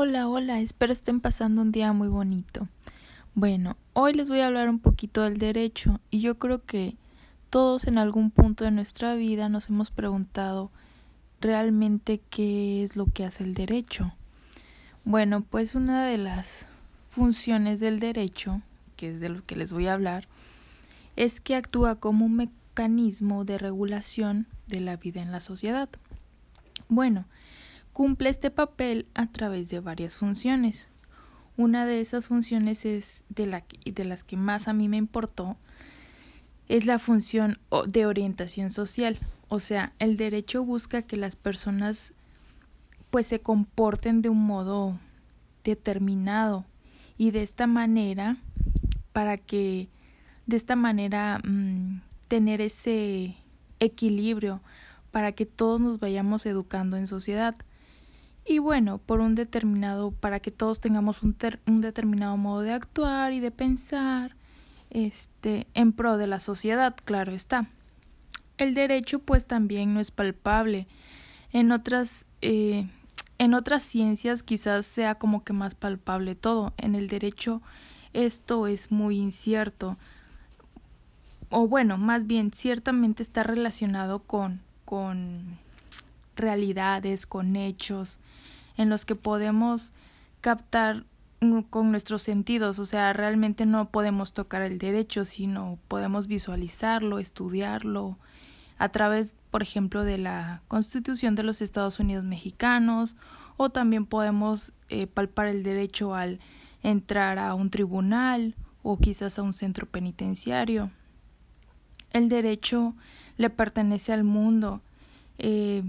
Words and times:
Hola, 0.00 0.28
hola, 0.28 0.60
espero 0.60 0.92
estén 0.92 1.18
pasando 1.18 1.60
un 1.60 1.72
día 1.72 1.92
muy 1.92 2.06
bonito. 2.06 2.68
Bueno, 3.34 3.76
hoy 3.94 4.12
les 4.12 4.28
voy 4.28 4.38
a 4.38 4.46
hablar 4.46 4.68
un 4.68 4.78
poquito 4.78 5.22
del 5.22 5.38
derecho 5.38 5.98
y 6.08 6.20
yo 6.20 6.38
creo 6.38 6.64
que 6.64 6.94
todos 7.50 7.84
en 7.88 7.98
algún 7.98 8.30
punto 8.30 8.62
de 8.62 8.70
nuestra 8.70 9.16
vida 9.16 9.48
nos 9.48 9.70
hemos 9.70 9.90
preguntado 9.90 10.70
realmente 11.40 12.20
qué 12.30 12.84
es 12.84 12.94
lo 12.94 13.06
que 13.06 13.24
hace 13.24 13.42
el 13.42 13.54
derecho. 13.54 14.14
Bueno, 15.04 15.40
pues 15.40 15.74
una 15.74 16.06
de 16.06 16.16
las 16.16 16.66
funciones 17.10 17.80
del 17.80 17.98
derecho, 17.98 18.62
que 18.94 19.10
es 19.14 19.18
de 19.18 19.30
lo 19.30 19.44
que 19.46 19.56
les 19.56 19.72
voy 19.72 19.88
a 19.88 19.94
hablar, 19.94 20.28
es 21.16 21.40
que 21.40 21.56
actúa 21.56 21.96
como 21.96 22.24
un 22.24 22.36
mecanismo 22.36 23.44
de 23.44 23.58
regulación 23.58 24.46
de 24.68 24.78
la 24.78 24.96
vida 24.96 25.22
en 25.22 25.32
la 25.32 25.40
sociedad. 25.40 25.88
Bueno, 26.88 27.24
cumple 27.98 28.28
este 28.28 28.52
papel 28.52 29.08
a 29.14 29.26
través 29.26 29.70
de 29.70 29.80
varias 29.80 30.14
funciones. 30.14 30.88
Una 31.56 31.84
de 31.84 32.00
esas 32.00 32.28
funciones 32.28 32.84
es 32.84 33.24
de, 33.28 33.46
la, 33.46 33.64
de 33.84 34.04
las 34.04 34.22
que 34.22 34.36
más 34.36 34.68
a 34.68 34.72
mí 34.72 34.86
me 34.86 34.98
importó, 34.98 35.56
es 36.68 36.86
la 36.86 37.00
función 37.00 37.58
de 37.88 38.06
orientación 38.06 38.70
social. 38.70 39.18
O 39.48 39.58
sea, 39.58 39.94
el 39.98 40.16
derecho 40.16 40.62
busca 40.62 41.02
que 41.02 41.16
las 41.16 41.34
personas 41.34 42.12
pues 43.10 43.26
se 43.26 43.40
comporten 43.40 44.22
de 44.22 44.28
un 44.28 44.46
modo 44.46 45.00
determinado 45.64 46.66
y 47.16 47.32
de 47.32 47.42
esta 47.42 47.66
manera 47.66 48.36
para 49.12 49.38
que 49.38 49.88
de 50.46 50.56
esta 50.56 50.76
manera 50.76 51.40
mm, 51.42 52.02
tener 52.28 52.60
ese 52.60 53.34
equilibrio 53.80 54.60
para 55.10 55.32
que 55.32 55.46
todos 55.46 55.80
nos 55.80 55.98
vayamos 55.98 56.46
educando 56.46 56.96
en 56.96 57.08
sociedad 57.08 57.56
y 58.48 58.58
bueno, 58.58 58.98
por 58.98 59.20
un 59.20 59.34
determinado, 59.34 60.10
para 60.10 60.40
que 60.40 60.50
todos 60.50 60.80
tengamos 60.80 61.22
un, 61.22 61.36
un 61.66 61.80
determinado 61.82 62.36
modo 62.38 62.62
de 62.62 62.72
actuar 62.72 63.32
y 63.34 63.40
de 63.40 63.50
pensar, 63.50 64.34
este, 64.90 65.66
en 65.74 65.92
pro 65.92 66.16
de 66.16 66.26
la 66.26 66.40
sociedad, 66.40 66.96
claro 67.04 67.32
está. 67.32 67.68
El 68.56 68.72
derecho, 68.72 69.18
pues, 69.18 69.46
también 69.46 69.92
no 69.92 70.00
es 70.00 70.10
palpable. 70.10 70.86
En 71.52 71.72
otras, 71.72 72.26
eh, 72.40 72.88
en 73.36 73.54
otras 73.54 73.82
ciencias 73.82 74.42
quizás 74.42 74.86
sea 74.86 75.16
como 75.16 75.44
que 75.44 75.52
más 75.52 75.74
palpable 75.74 76.34
todo. 76.34 76.72
En 76.78 76.94
el 76.94 77.08
derecho 77.08 77.60
esto 78.14 78.66
es 78.66 78.90
muy 78.90 79.18
incierto. 79.18 79.96
O 81.50 81.68
bueno, 81.68 81.98
más 81.98 82.26
bien, 82.26 82.50
ciertamente 82.52 83.22
está 83.22 83.42
relacionado 83.42 84.20
con, 84.20 84.60
con 84.84 85.58
realidades, 86.38 87.26
con 87.26 87.56
hechos, 87.56 88.18
en 88.76 88.88
los 88.88 89.04
que 89.04 89.14
podemos 89.14 89.92
captar 90.40 91.04
con 91.70 91.90
nuestros 91.90 92.22
sentidos, 92.22 92.78
o 92.78 92.84
sea, 92.84 93.12
realmente 93.12 93.64
no 93.64 93.90
podemos 93.90 94.32
tocar 94.32 94.62
el 94.62 94.78
derecho, 94.78 95.24
sino 95.24 95.78
podemos 95.86 96.26
visualizarlo, 96.26 97.18
estudiarlo 97.18 98.18
a 98.78 98.88
través, 98.88 99.36
por 99.50 99.62
ejemplo, 99.62 100.02
de 100.04 100.18
la 100.18 100.62
Constitución 100.68 101.34
de 101.34 101.44
los 101.44 101.62
Estados 101.62 102.00
Unidos 102.00 102.24
mexicanos, 102.24 103.16
o 103.56 103.70
también 103.70 104.06
podemos 104.06 104.72
eh, 104.88 105.06
palpar 105.06 105.46
el 105.46 105.62
derecho 105.62 106.14
al 106.14 106.40
entrar 106.82 107.38
a 107.38 107.54
un 107.54 107.70
tribunal 107.70 108.54
o 108.82 108.98
quizás 108.98 109.38
a 109.38 109.42
un 109.42 109.52
centro 109.52 109.86
penitenciario. 109.86 110.90
El 112.12 112.28
derecho 112.28 112.94
le 113.36 113.50
pertenece 113.50 114.12
al 114.12 114.24
mundo. 114.24 114.80
Eh, 115.38 115.82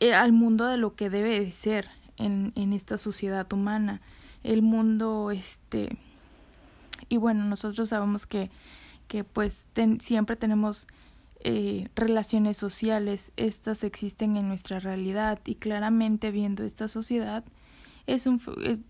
al 0.00 0.32
mundo 0.32 0.66
de 0.66 0.76
lo 0.76 0.94
que 0.94 1.10
debe 1.10 1.40
de 1.40 1.50
ser 1.50 1.88
en, 2.16 2.52
en 2.54 2.72
esta 2.72 2.98
sociedad 2.98 3.50
humana. 3.52 4.00
El 4.42 4.62
mundo, 4.62 5.30
este, 5.30 5.96
y 7.08 7.16
bueno, 7.16 7.44
nosotros 7.44 7.88
sabemos 7.88 8.26
que, 8.26 8.50
que 9.08 9.24
pues 9.24 9.68
siempre 10.00 10.36
tenemos 10.36 10.86
eh, 11.40 11.88
relaciones 11.94 12.56
sociales, 12.56 13.32
estas 13.36 13.84
existen 13.84 14.36
en 14.36 14.48
nuestra 14.48 14.80
realidad 14.80 15.38
y 15.44 15.56
claramente 15.56 16.30
viendo 16.30 16.64
esta 16.64 16.88
sociedad 16.88 17.44
es 18.06 18.26
un, 18.26 18.40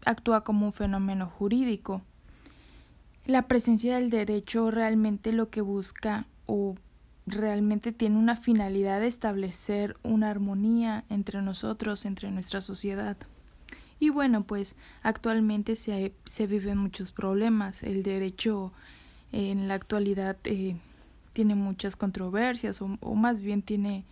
actúa 0.05 0.43
como 0.43 0.67
un 0.67 0.73
fenómeno 0.73 1.27
jurídico. 1.27 2.03
La 3.27 3.43
presencia 3.43 3.97
del 3.97 4.11
derecho 4.11 4.71
realmente 4.71 5.33
lo 5.33 5.51
que 5.51 5.61
busca 5.61 6.27
o 6.47 6.77
realmente 7.27 7.93
tiene 7.93 8.17
una 8.17 8.37
finalidad 8.37 9.01
de 9.01 9.09
establecer 9.09 9.97
una 10.03 10.31
armonía 10.31 11.05
entre 11.09 11.43
nosotros, 11.43 12.05
entre 12.05 12.31
nuestra 12.31 12.61
sociedad. 12.61 13.17
Y 13.99 14.11
bueno, 14.11 14.45
pues 14.45 14.77
actualmente 15.03 15.75
se, 15.75 16.13
se 16.25 16.47
viven 16.47 16.79
muchos 16.79 17.13
problemas. 17.13 17.83
El 17.83 18.03
derecho 18.03 18.73
eh, 19.33 19.51
en 19.51 19.69
la 19.69 19.75
actualidad 19.75 20.37
eh, 20.45 20.77
tiene 21.33 21.55
muchas 21.55 21.97
controversias 21.97 22.81
o, 22.81 22.97
o, 23.01 23.15
más 23.15 23.41
bien 23.41 23.63
tiene 23.63 24.05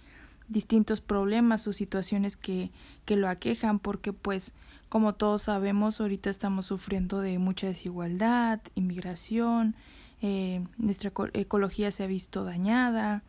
distintos 0.49 1.01
problemas 1.01 1.67
o 1.69 1.73
situaciones 1.73 2.37
que, 2.37 2.71
que 3.05 3.17
lo 3.17 3.29
aquejan 3.29 3.79
porque 3.79 4.13
pues 4.13 4.53
como 4.91 5.15
todos 5.15 5.43
sabemos 5.43 6.01
ahorita 6.01 6.29
estamos 6.29 6.67
sufriendo 6.67 7.21
de 7.21 7.39
mucha 7.39 7.67
desigualdad, 7.67 8.61
inmigración, 8.75 9.75
eh, 10.23 10.65
nuestra 10.79 11.13
ecología 11.35 11.91
se 11.91 12.05
ha 12.05 12.07
visto 12.07 12.45
dañada, 12.45 13.23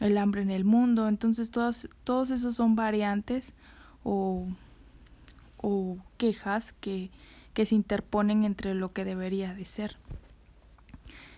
el 0.00 0.18
hambre 0.18 0.42
en 0.42 0.50
el 0.50 0.64
mundo, 0.64 1.08
entonces 1.08 1.50
todas, 1.50 1.88
todos 2.04 2.30
esos 2.30 2.54
son 2.54 2.76
variantes 2.76 3.54
o, 4.02 4.48
o 5.56 5.98
quejas 6.16 6.72
que, 6.72 7.10
que 7.54 7.66
se 7.66 7.74
interponen 7.74 8.44
entre 8.44 8.74
lo 8.74 8.92
que 8.92 9.04
debería 9.04 9.54
de 9.54 9.64
ser. 9.64 9.96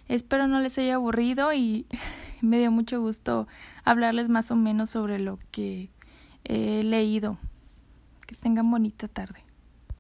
Espero 0.09 0.47
no 0.47 0.61
les 0.61 0.79
haya 0.79 0.95
aburrido 0.95 1.53
y 1.53 1.87
me 2.41 2.59
dio 2.59 2.71
mucho 2.71 3.01
gusto 3.01 3.47
hablarles 3.85 4.29
más 4.29 4.51
o 4.51 4.57
menos 4.57 4.91
sobre 4.91 5.19
lo 5.19 5.39
que 5.51 5.91
he 6.45 6.83
leído. 6.83 7.39
Que 8.27 8.35
tengan 8.35 8.69
bonita 8.71 9.07
tarde. 9.07 9.46